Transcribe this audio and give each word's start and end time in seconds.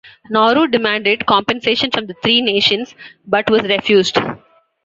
Nauru 0.31 0.65
demanded 0.67 1.27
compensation 1.27 1.91
from 1.91 2.07
the 2.07 2.15
three 2.23 2.41
nations, 2.41 2.95
but 3.27 3.47
was 3.51 3.61
refused. 3.61 4.17